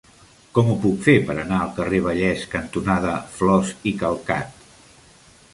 [0.53, 4.65] Com ho puc fer per anar al carrer Vallès cantonada Flos i Calcat?